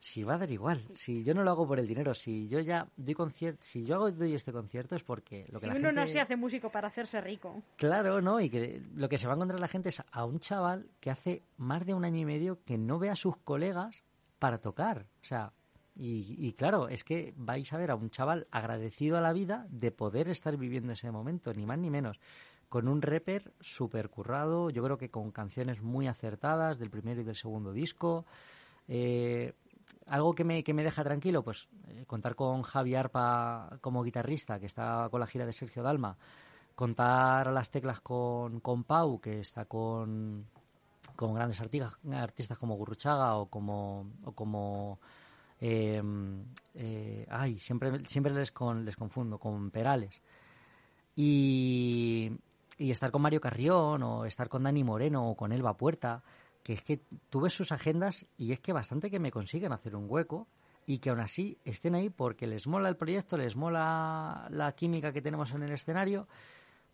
[0.00, 2.58] si va a dar igual, si yo no lo hago por el dinero, si yo
[2.60, 5.92] ya doy concierto, si yo hago doy este concierto es porque lo que si uno
[5.92, 7.62] no se hace músico para hacerse rico.
[7.76, 8.40] Claro, ¿no?
[8.40, 11.10] Y que lo que se va a encontrar la gente es a un chaval que
[11.10, 14.02] hace más de un año y medio que no ve a sus colegas
[14.38, 15.06] para tocar.
[15.20, 15.52] O sea,
[15.94, 19.66] y, y, claro, es que vais a ver a un chaval agradecido a la vida
[19.68, 22.18] de poder estar viviendo ese momento, ni más ni menos.
[22.70, 27.24] Con un rapper súper currado, yo creo que con canciones muy acertadas del primero y
[27.24, 28.24] del segundo disco.
[28.86, 29.52] Eh,
[30.06, 34.60] algo que me, que me deja tranquilo, pues eh, contar con Javi Arpa como guitarrista,
[34.60, 36.16] que está con la gira de Sergio Dalma,
[36.76, 40.46] contar a las teclas con, con Pau, que está con,
[41.16, 45.00] con grandes artistas, artistas como Gurruchaga o como, o como
[45.60, 48.54] em, eh, ay, siempre, siempre les,
[48.84, 50.22] les confundo, con Perales.
[51.16, 52.30] Y,
[52.80, 56.22] y estar con Mario Carrión o estar con Dani Moreno o con Elba Puerta
[56.62, 59.96] que es que tú ves sus agendas y es que bastante que me consiguen hacer
[59.96, 60.46] un hueco
[60.86, 65.12] y que aún así estén ahí porque les mola el proyecto, les mola la química
[65.12, 66.26] que tenemos en el escenario,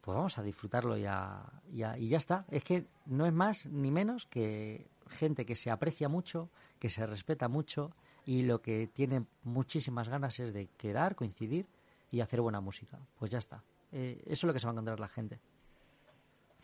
[0.00, 2.44] pues vamos a disfrutarlo ya, y ya está.
[2.50, 7.06] Es que no es más ni menos que gente que se aprecia mucho, que se
[7.06, 7.92] respeta mucho
[8.24, 11.66] y lo que tiene muchísimas ganas es de quedar, coincidir
[12.10, 12.98] y hacer buena música.
[13.18, 13.62] Pues ya está.
[13.92, 15.40] Eh, eso es lo que se va a encontrar la gente.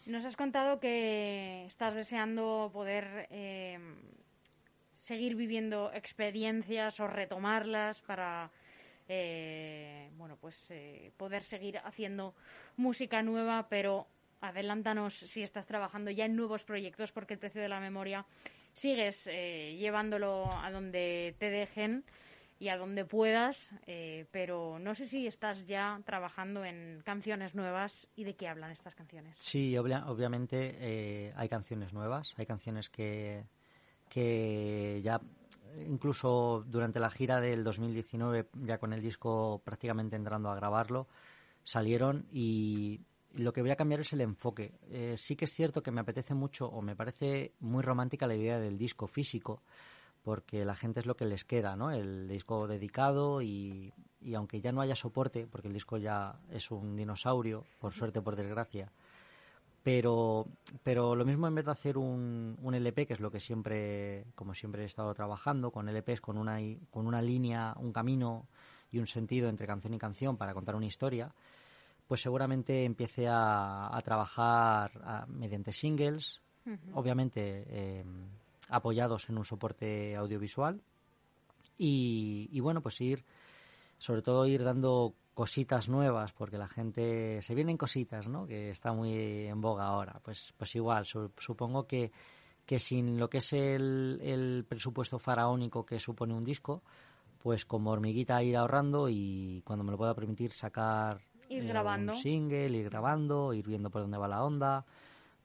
[0.05, 3.79] Nos has contado que estás deseando poder eh,
[4.97, 8.51] seguir viviendo experiencias o retomarlas para
[9.07, 12.35] eh, bueno pues eh, poder seguir haciendo
[12.77, 14.09] música nueva, pero
[14.41, 18.27] adelántanos si estás trabajando ya en nuevos proyectos porque el precio de la memoria
[18.75, 22.05] sigues llevándolo a donde te dejen
[22.62, 28.07] y a donde puedas, eh, pero no sé si estás ya trabajando en canciones nuevas
[28.14, 29.37] y de qué hablan estas canciones.
[29.37, 33.42] Sí, obviamente eh, hay canciones nuevas, hay canciones que,
[34.09, 35.20] que ya
[35.88, 41.09] incluso durante la gira del 2019, ya con el disco prácticamente entrando a grabarlo,
[41.64, 43.01] salieron y
[43.35, 44.79] lo que voy a cambiar es el enfoque.
[44.88, 48.37] Eh, sí que es cierto que me apetece mucho o me parece muy romántica la
[48.37, 49.62] idea del disco físico,
[50.22, 51.90] porque la gente es lo que les queda, ¿no?
[51.90, 56.70] El disco dedicado y, y aunque ya no haya soporte, porque el disco ya es
[56.70, 58.92] un dinosaurio, por suerte, por desgracia,
[59.82, 60.46] pero,
[60.85, 64.26] pero lo mismo en vez de hacer un, un LP, que es lo que siempre,
[64.37, 66.58] como siempre he estado trabajando, con LPs, con una,
[66.90, 68.46] con una línea, un camino
[68.92, 71.35] y un sentido entre canción y canción para contar una historia,
[72.06, 76.40] pues seguramente empiece a, trabajar mediante singles,
[76.92, 78.04] obviamente eh,
[78.72, 80.80] apoyados en un soporte audiovisual
[81.78, 83.24] y, y, bueno, pues ir,
[83.98, 88.46] sobre todo ir dando cositas nuevas, porque la gente, se vienen cositas, ¿no?
[88.46, 90.20] Que está muy en boga ahora.
[90.22, 92.12] Pues, pues igual, supongo que,
[92.66, 96.82] que sin lo que es el, el presupuesto faraónico que supone un disco,
[97.42, 102.12] pues como hormiguita ir ahorrando y cuando me lo pueda permitir sacar ir grabando.
[102.12, 104.85] un single, ir grabando, ir viendo por dónde va la onda,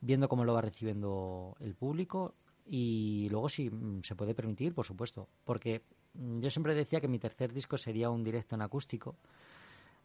[0.01, 2.35] viendo cómo lo va recibiendo el público
[2.69, 7.08] y luego si mm, se puede permitir, por supuesto, porque mm, yo siempre decía que
[7.08, 9.15] mi tercer disco sería un directo en acústico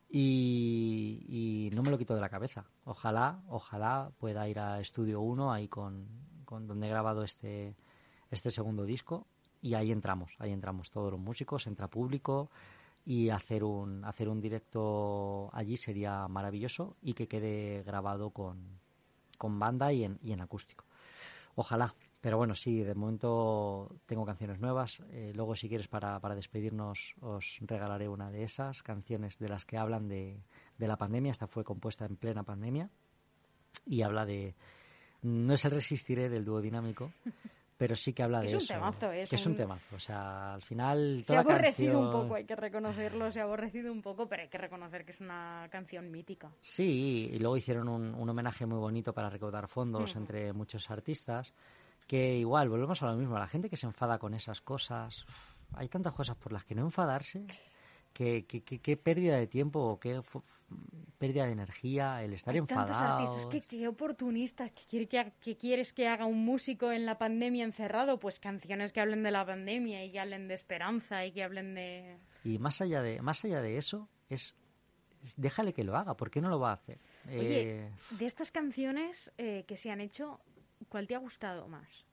[0.08, 2.66] y, no me lo quito de la cabeza.
[2.84, 6.06] Ojalá, ojalá pueda ir a Estudio 1 ahí con,
[6.44, 7.74] con donde he grabado este,
[8.30, 9.26] este segundo disco
[9.62, 12.50] y ahí entramos, ahí entramos todos los músicos, entra público
[13.04, 18.58] y hacer un hacer un directo allí sería maravilloso y que quede grabado con,
[19.38, 20.84] con banda y en, y en acústico.
[21.54, 25.02] Ojalá, pero bueno, sí, de momento tengo canciones nuevas.
[25.10, 29.66] Eh, luego, si quieres, para, para despedirnos, os regalaré una de esas canciones de las
[29.66, 30.40] que hablan de,
[30.78, 31.32] de la pandemia.
[31.32, 32.88] Esta fue compuesta en plena pandemia
[33.86, 34.54] y habla de.
[35.22, 37.10] No es el resistiré del dúo dinámico,
[37.76, 38.74] pero sí que habla de es un eso.
[38.74, 39.96] Temazo, es que es un temazo.
[39.96, 41.24] O sea, al final.
[41.26, 44.48] se ha aborrecido un poco, hay que reconocerlo, se ha aborrecido un poco, pero hay
[44.48, 46.52] que reconocer que es una canción mítica.
[46.60, 51.52] Sí, y luego hicieron un, un homenaje muy bonito para recaudar fondos entre muchos artistas.
[52.06, 55.24] Que igual, volvemos a lo mismo, la gente que se enfada con esas cosas.
[55.74, 57.46] Hay tantas cosas por las que no enfadarse.
[58.12, 60.20] Qué, qué, pérdida de tiempo o qué
[61.16, 63.32] pérdida de energía el estar Hay enfadado.
[63.32, 65.06] Artistas, qué oportunistas, ¿qué,
[65.40, 68.18] que, quieres que haga un músico en la pandemia encerrado?
[68.18, 71.74] Pues canciones que hablen de la pandemia y que hablen de esperanza y que hablen
[71.74, 72.18] de...
[72.44, 74.54] Y más allá de, más allá de eso, es
[75.36, 76.98] déjale que lo haga, ¿por qué no lo va a hacer?
[77.28, 80.40] Oye, eh, de estas canciones eh, que se han hecho,
[80.88, 82.04] ¿cuál te ha gustado más?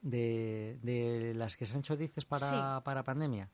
[0.00, 3.48] De, de las que se han hecho, dices, para, para pandemia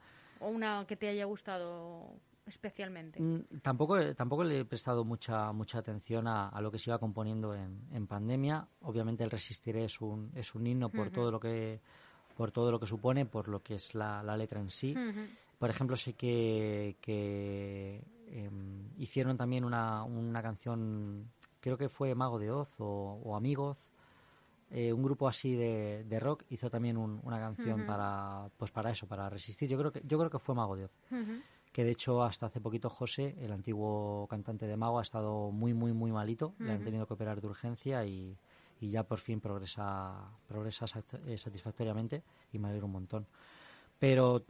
[0.45, 3.21] o una que te haya gustado especialmente?
[3.21, 7.55] Mm, tampoco, tampoco le he prestado mucha mucha atención a, lo que se iba componiendo
[7.55, 8.67] en, en, pandemia.
[8.83, 11.81] Obviamente el Resistiré es un, es un himno por todo lo que
[12.37, 14.95] por todo lo que supone, por lo que es la, la letra en sí.
[15.59, 22.41] Por ejemplo, sé que, que em, hicieron también una, una canción, creo que fue Mago
[22.41, 23.79] de Oz o, o Amigos,
[24.77, 29.07] eh, un grupo así de, de, rock hizo también una canción para pues para eso
[29.07, 29.69] para resistir.
[29.69, 30.91] Yo creo que yo creo que fue Mago de Oz.
[31.71, 35.75] Que de hecho hasta hace poquito José el antiguo cantante de Mago ha estado muy
[35.75, 36.55] muy muy malito.
[36.59, 38.37] Le han tenido que operar de urgencia y,
[38.81, 40.13] y ya por fin progresa
[40.49, 40.87] progresa
[41.25, 43.27] eh, satisfactoriamente y me alegro un montón.
[44.01, 44.45] Pero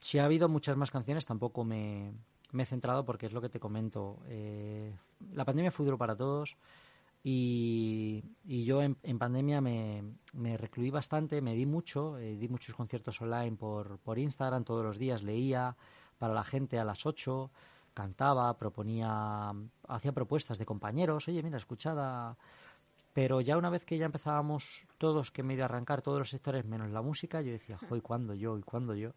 [0.00, 2.14] si ha habido muchas más canciones tampoco me,
[2.50, 4.18] me he centrado porque es lo que te comento.
[4.26, 4.92] Eh,
[5.34, 6.56] la pandemia fue duro para todos
[7.30, 13.20] y, yo en, pandemia me, me, recluí bastante, me di mucho, eh, di muchos conciertos
[13.20, 15.76] online por, por Instagram todos los días, leía
[16.16, 17.50] para la gente a las 8,
[17.92, 19.52] cantaba, proponía,
[19.88, 22.36] hacía propuestas de compañeros, oye, mira, escuchada.
[23.12, 26.30] Pero ya una vez que ya empezábamos todos, que me iba a arrancar todos los
[26.30, 28.56] sectores menos la música, yo decía, ¿y cuándo yo?
[28.56, 29.12] ¿Y cuándo yo?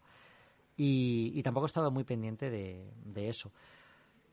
[0.75, 3.51] Y, y tampoco he estado muy pendiente de, de eso,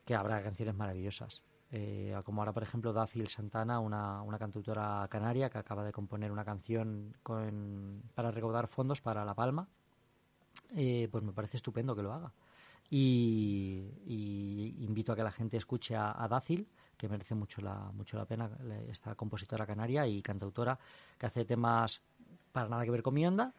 [0.05, 1.43] que habrá canciones maravillosas.
[1.71, 6.33] Eh, como ahora, por ejemplo, Dacil Santana, una, una cantautora canaria que acaba de componer
[6.33, 7.15] una canción
[8.15, 9.69] para recaudar fondos para La Palma,
[10.75, 12.33] eh, pues me parece estupendo que lo haga.
[12.91, 18.17] Y, invito a que la gente escuche a, a Dácil, que merece mucho la, mucho
[18.17, 18.51] la pena,
[18.89, 20.79] esta compositora canaria y cantautora
[21.19, 22.01] que hace temas
[22.51, 23.53] para nada que ver con mi onda,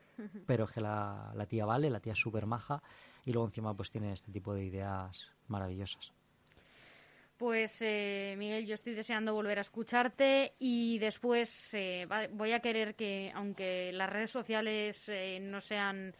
[0.45, 2.81] pero es que la, la tía vale, la tía es súper maja
[3.23, 6.11] y luego encima pues tiene este tipo de ideas maravillosas.
[7.39, 12.95] Pues eh, Miguel, yo estoy deseando volver a escucharte y después eh, voy a querer
[12.95, 16.13] que, aunque las redes sociales eh, no sean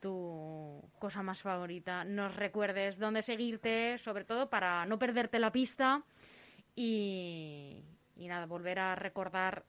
[0.00, 6.02] tu cosa más favorita, nos recuerdes dónde seguirte, sobre todo para no perderte la pista
[6.76, 7.82] y,
[8.14, 9.64] y nada, volver a recordar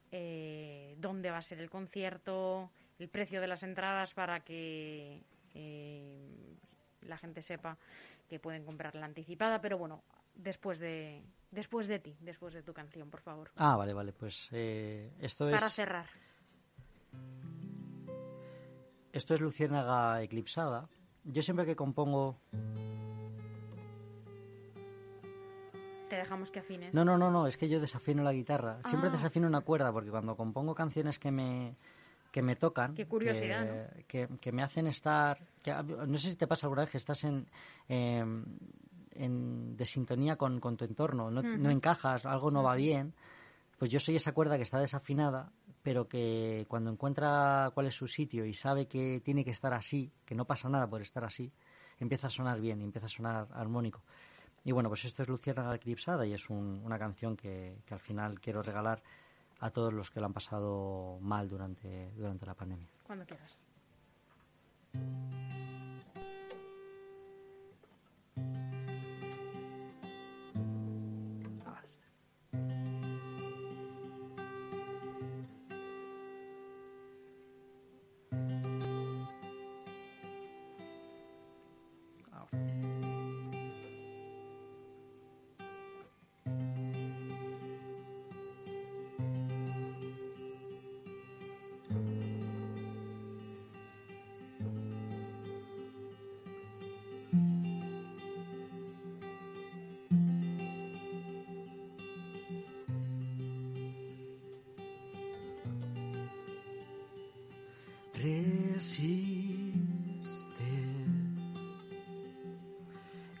[0.98, 5.22] dónde va a ser el concierto, el precio de las entradas para que
[7.00, 7.78] la gente sepa
[8.28, 10.04] que pueden comprar la anticipada, pero bueno,
[10.42, 13.50] después de, después de ti, después de tu canción, por favor.
[13.56, 15.72] Ah, vale, vale, pues eh, esto Para es...
[15.72, 16.06] cerrar.
[19.12, 20.88] Esto es Luciérnaga Eclipsada.
[21.24, 22.36] Yo siempre que compongo...
[26.08, 26.92] Te dejamos que afines.
[26.92, 28.78] No, no, no, no, es que yo desafino la guitarra.
[28.84, 29.12] Siempre Ah.
[29.12, 31.74] desafino una cuerda porque cuando compongo canciones que me
[32.32, 36.36] que me tocan, Qué curiosidad, que, que- que me hacen estar, que- no sé si
[36.36, 37.44] te pasa alguna vez que estás en,
[37.88, 38.44] em,
[39.22, 43.12] en de sintonía con, con tu entorno, no, no encajas, algo no va bien,
[43.78, 45.50] pues yo soy esa cuerda que está desafinada,
[45.82, 50.10] pero que cuando encuentra cuál es su sitio y sabe que tiene que estar así,
[50.24, 51.50] que no pasa nada por estar así,
[51.98, 54.02] empieza a sonar bien y empieza a sonar armónico.
[54.64, 58.00] Y bueno, pues esto es Luciérnaga Eclipsada y es un- una canción que, que al
[58.00, 59.02] final quiero regalar
[59.60, 62.86] a todos los que la han pasado mal durante, durante la pandemia.
[63.06, 63.56] Cuando quieras.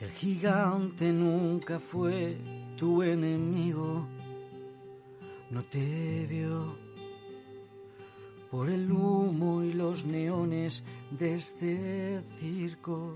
[0.00, 2.38] El gigante nunca fue
[2.76, 4.08] tu enemigo,
[5.50, 6.74] no te vio
[8.50, 13.14] por el humo y los neones de este circo,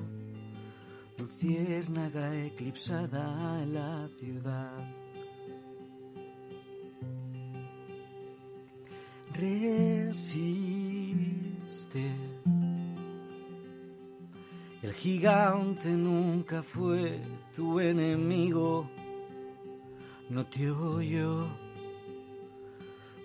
[1.19, 5.05] luciérnaga eclipsada en la ciudad.
[9.35, 10.45] resiste.
[14.97, 17.21] Gigante nunca fue
[17.55, 18.89] tu enemigo,
[20.31, 21.47] no te oyó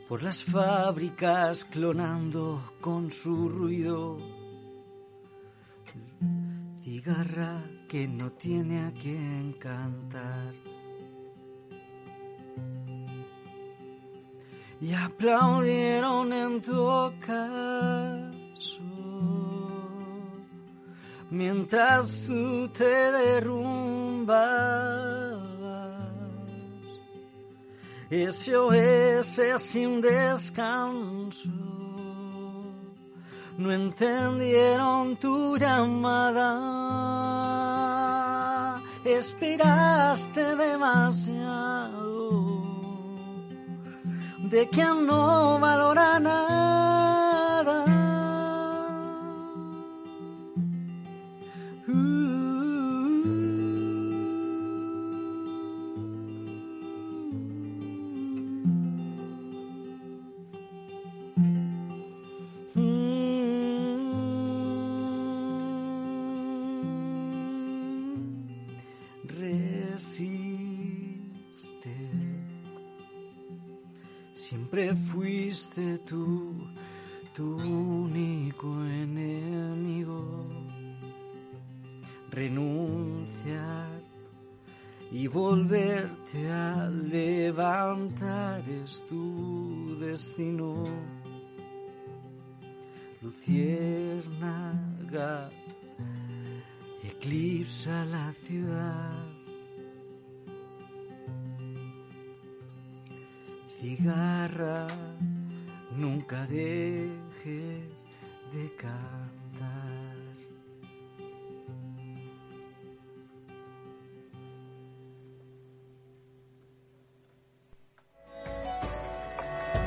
[0.08, 4.18] por las fábricas clonando con su ruido.
[6.84, 10.54] Cigarra que no tiene a quien cantar.
[14.82, 18.30] y aplaudieron en tu ocaso
[21.30, 24.80] mientras tú te derrumbabas.
[28.12, 31.50] SOS sin descanso
[33.60, 36.48] no entendieron tu llamada.
[39.04, 42.00] Esperaste demasiado
[44.50, 46.89] de quien no valora nada.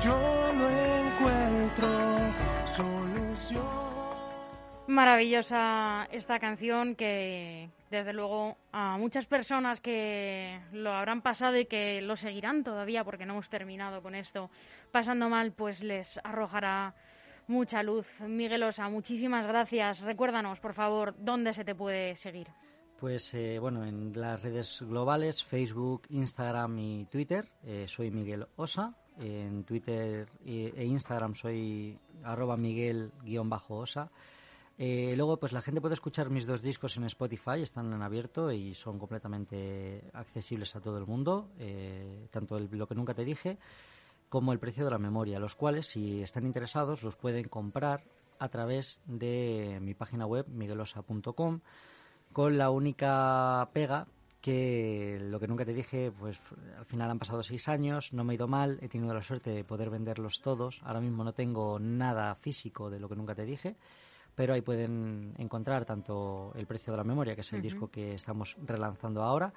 [0.05, 1.88] Yo no encuentro
[2.66, 3.92] solución.
[4.88, 12.03] Maravillosa esta canción que desde luego a muchas personas que lo habrán pasado y que
[12.03, 14.50] lo seguirán todavía porque no hemos terminado con esto
[14.90, 16.94] pasando mal pues les arrojará
[17.46, 18.07] mucha luz.
[18.20, 20.00] Miguelosa, muchísimas gracias.
[20.00, 22.48] Recuérdanos, por favor, dónde se te puede seguir.
[22.98, 28.96] Pues eh, bueno, en las redes globales, Facebook, Instagram y Twitter, eh, soy Miguel Osa.
[29.20, 34.10] En Twitter e Instagram soy arroba Miguel-Osa.
[34.78, 38.50] Eh, luego, pues la gente puede escuchar mis dos discos en Spotify, están en abierto
[38.50, 43.58] y son completamente accesibles a todo el mundo, eh, tanto lo que nunca te dije
[44.28, 48.02] como el precio de la memoria, los cuales, si están interesados, los pueden comprar
[48.38, 51.60] a través de mi página web, miguelosa.com,
[52.32, 54.06] con la única pega
[54.43, 56.36] que lo que nunca te dije, pues
[56.76, 59.51] al final han pasado seis años, no me he ido mal, he tenido la suerte
[59.51, 60.80] de poder venderlos todos.
[60.82, 63.76] Ahora mismo no tengo nada físico de lo que nunca te dije,
[64.34, 68.14] pero ahí pueden encontrar tanto el precio de la memoria, que es el disco que
[68.14, 69.55] estamos relanzando ahora,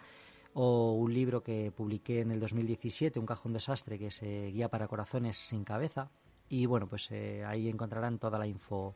[0.54, 4.88] o un libro que publiqué en el 2017, Un cajón desastre, que se Guía para
[4.88, 6.12] corazones sin cabeza.
[6.48, 8.96] Y bueno, pues eh, ahí encontrarán toda la info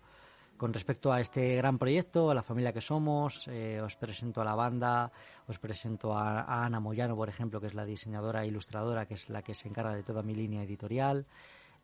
[0.60, 3.48] con respecto a este gran proyecto, a la familia que somos.
[3.48, 5.10] Eh, os presento a la banda,
[5.48, 9.30] os presento a, Ana Moyano, por ejemplo, que es la diseñadora e ilustradora, que es
[9.30, 11.26] la que se encarga de toda mi línea editorial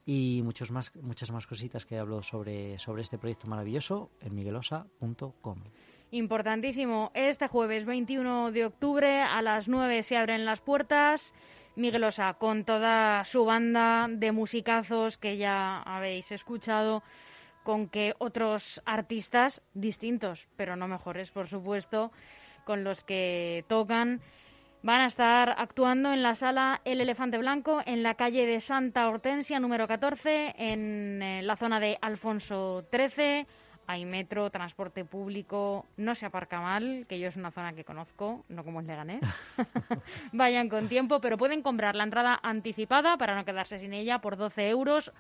[0.06, 5.64] y muchos más, muchas más cositas que hablo sobre, sobre este proyecto maravilloso en miguelosa.com.
[6.12, 7.12] Importantísimo.
[7.16, 11.34] Este jueves 21 de octubre a las 9 se abren las puertas.
[11.78, 17.04] Miguelosa, con toda su banda de musicazos que ya habéis escuchado,
[17.66, 22.14] con que otros artistas distintos, pero no mejores, por supuesto,
[22.64, 24.22] con los que tocan
[24.86, 29.10] Van a estar actuando en la sala El Elefante Blanco, en la calle de Santa
[29.10, 33.48] Hortensia, número 14, en eh, la zona de Alfonso XIII.
[33.88, 38.46] Hay metro, transporte público, no se aparca mal, que yo es una zona que conozco,
[38.48, 39.22] no como es Leganés.
[40.32, 44.38] Vayan con tiempo, pero pueden comprar la entrada anticipada para no quedarse sin ella por
[44.38, 45.12] 12 euros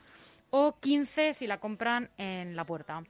[0.57, 3.03] o 15 si la compran en la puerta.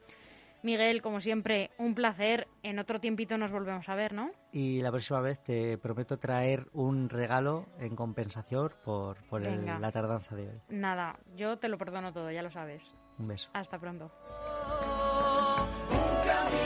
[0.64, 2.48] Miguel, como siempre, un placer.
[2.64, 4.32] En otro tiempito nos volvemos a ver, ¿no?
[4.52, 9.92] Y la próxima vez te prometo traer un regalo en compensación por, por el- la
[9.92, 10.60] tardanza de hoy.
[10.70, 12.96] Nada, yo te lo perdono todo, ya lo sabes.
[13.20, 13.52] Un beso.
[13.54, 14.12] Hasta pronto.